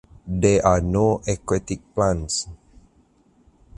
There 0.25 0.65
are 0.65 0.81
no 0.81 1.21
aquatic 1.27 1.93
plants. 1.93 2.47